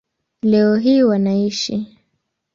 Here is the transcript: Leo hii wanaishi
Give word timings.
Leo 0.41 0.75
hii 0.75 1.03
wanaishi 1.03 1.97